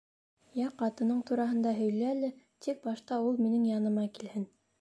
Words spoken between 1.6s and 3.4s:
һөйлә ле, Тик башта